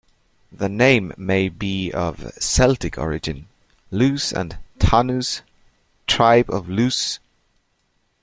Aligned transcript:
The 0.51 0.67
name 0.67 1.13
may 1.15 1.47
be 1.47 1.91
of 1.91 2.31
Celtic 2.39 2.97
origin: 2.97 3.45
"Lus" 3.91 4.31
and 4.33 4.57
"Tanus", 4.79 5.43
"tribe 6.07 6.49
of 6.49 6.67
Lus". 6.67 7.19